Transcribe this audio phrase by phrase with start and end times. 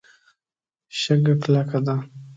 [0.99, 1.95] شګه کلکه ده.